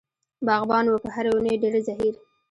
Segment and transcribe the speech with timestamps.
[0.47, 2.13] باغبان و په هرې ونې ډېر زهیر.